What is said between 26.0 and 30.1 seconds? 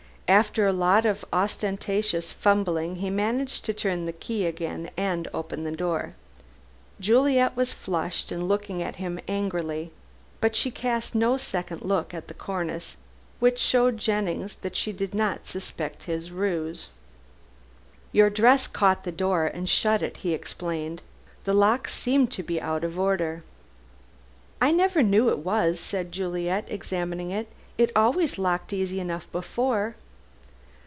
Juliet, examining it; "it always locked easy enough before."